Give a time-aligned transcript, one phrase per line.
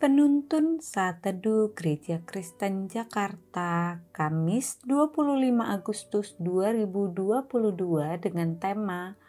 [0.00, 9.20] Penuntun Saat Teduh Gereja Kristen Jakarta, Kamis 25 Agustus 2022 dengan tema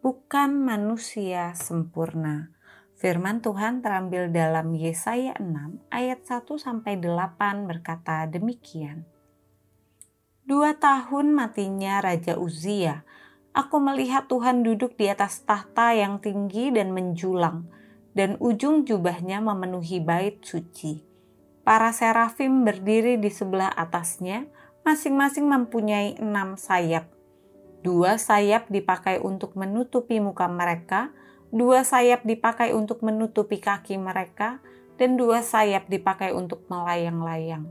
[0.00, 2.56] Bukan Manusia Sempurna.
[2.96, 9.04] Firman Tuhan terambil dalam Yesaya 6 ayat 1 sampai 8 berkata demikian.
[10.48, 13.04] Dua tahun matinya Raja Uzia,
[13.52, 17.68] aku melihat Tuhan duduk di atas tahta yang tinggi dan menjulang
[18.18, 21.06] dan ujung jubahnya memenuhi bait suci.
[21.62, 24.50] Para serafim berdiri di sebelah atasnya,
[24.82, 27.06] masing-masing mempunyai enam sayap.
[27.86, 31.14] Dua sayap dipakai untuk menutupi muka mereka,
[31.54, 34.58] dua sayap dipakai untuk menutupi kaki mereka,
[34.98, 37.70] dan dua sayap dipakai untuk melayang-layang.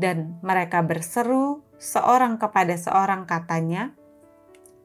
[0.00, 3.92] Dan mereka berseru seorang kepada seorang katanya,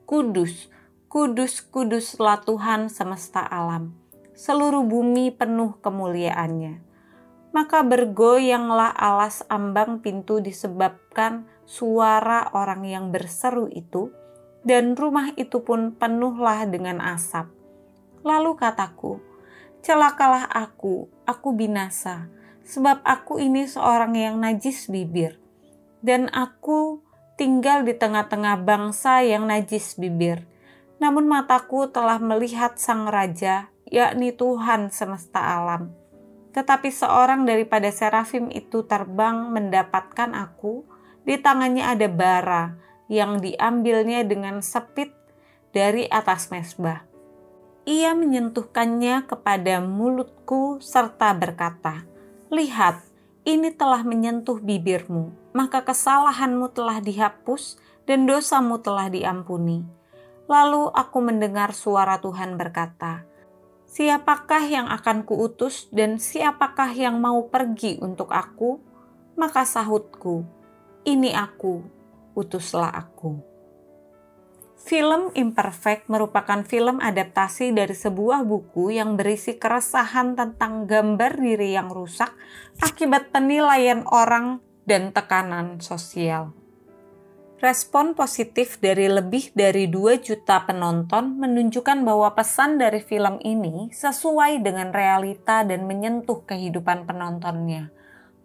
[0.04, 0.68] Kudus,
[1.08, 4.07] kudus, kuduslah Tuhan semesta alam
[4.38, 6.86] seluruh bumi penuh kemuliaannya.
[7.58, 14.14] Maka bergoyanglah alas ambang pintu disebabkan suara orang yang berseru itu,
[14.62, 17.50] dan rumah itu pun penuhlah dengan asap.
[18.22, 19.18] Lalu kataku,
[19.82, 22.30] celakalah aku, aku binasa,
[22.62, 25.42] sebab aku ini seorang yang najis bibir,
[26.06, 27.02] dan aku
[27.42, 30.46] tinggal di tengah-tengah bangsa yang najis bibir.
[31.02, 35.92] Namun mataku telah melihat sang raja yakni Tuhan semesta alam.
[36.52, 40.84] Tetapi seorang daripada serafim itu terbang mendapatkan aku,
[41.28, 42.74] di tangannya ada bara
[43.12, 45.12] yang diambilnya dengan sepit
[45.76, 47.04] dari atas mesbah.
[47.88, 52.04] Ia menyentuhkannya kepada mulutku serta berkata,
[52.52, 53.00] Lihat,
[53.48, 59.88] ini telah menyentuh bibirmu, maka kesalahanmu telah dihapus dan dosamu telah diampuni.
[60.48, 63.24] Lalu aku mendengar suara Tuhan berkata,
[63.88, 68.84] Siapakah yang akan kuutus dan siapakah yang mau pergi untuk aku?
[69.40, 70.44] Maka sahutku,
[71.08, 71.88] ini aku,
[72.36, 73.40] utuslah aku.
[74.76, 81.88] Film Imperfect merupakan film adaptasi dari sebuah buku yang berisi keresahan tentang gambar diri yang
[81.88, 82.36] rusak
[82.84, 86.67] akibat penilaian orang dan tekanan sosial.
[87.58, 94.62] Respon positif dari lebih dari 2 juta penonton menunjukkan bahwa pesan dari film ini sesuai
[94.62, 97.90] dengan realita dan menyentuh kehidupan penontonnya.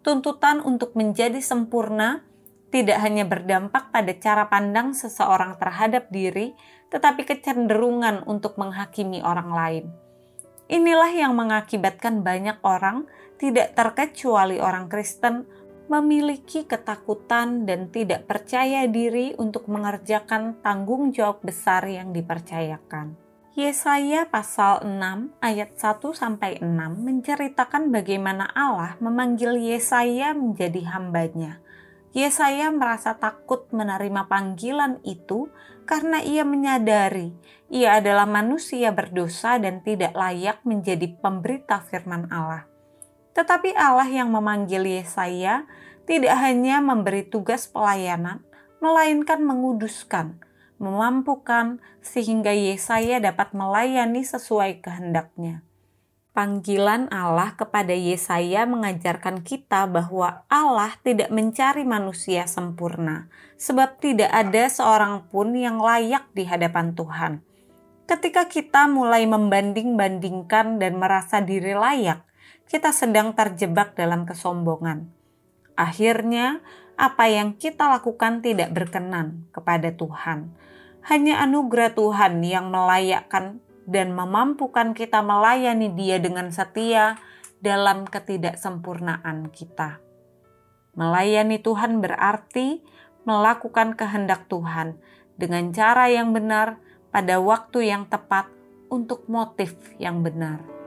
[0.01, 2.25] Tuntutan untuk menjadi sempurna
[2.73, 6.57] tidak hanya berdampak pada cara pandang seseorang terhadap diri,
[6.89, 9.85] tetapi kecenderungan untuk menghakimi orang lain.
[10.73, 13.05] Inilah yang mengakibatkan banyak orang,
[13.37, 15.45] tidak terkecuali orang Kristen,
[15.91, 23.15] memiliki ketakutan dan tidak percaya diri untuk mengerjakan tanggung jawab besar yang dipercayakan.
[23.53, 31.61] Yesaya pasal 6 ayat 1 sampai 6 menceritakan bagaimana Allah memanggil Yesaya menjadi hambanya.
[32.17, 35.49] Yesaya merasa takut menerima panggilan itu
[35.85, 37.33] karena ia menyadari
[37.73, 42.69] ia adalah manusia berdosa dan tidak layak menjadi pemberita firman Allah.
[43.33, 45.65] Tetapi Allah yang memanggil Yesaya
[46.05, 48.45] tidak hanya memberi tugas pelayanan,
[48.77, 50.37] melainkan menguduskan,
[50.77, 55.65] memampukan sehingga Yesaya dapat melayani sesuai kehendaknya.
[56.33, 64.65] Panggilan Allah kepada Yesaya mengajarkan kita bahwa Allah tidak mencari manusia sempurna, sebab tidak ada
[64.65, 67.45] seorang pun yang layak di hadapan Tuhan.
[68.09, 72.25] Ketika kita mulai membanding-bandingkan dan merasa diri layak,
[72.73, 75.05] kita sedang terjebak dalam kesombongan.
[75.77, 76.65] Akhirnya,
[76.97, 80.49] apa yang kita lakukan tidak berkenan kepada Tuhan.
[81.05, 87.21] Hanya anugerah Tuhan yang melayakkan dan memampukan kita melayani Dia dengan setia
[87.61, 90.01] dalam ketidaksempurnaan kita.
[90.97, 92.81] Melayani Tuhan berarti
[93.21, 94.97] melakukan kehendak Tuhan
[95.37, 96.81] dengan cara yang benar
[97.13, 98.49] pada waktu yang tepat
[98.89, 100.82] untuk motif yang benar.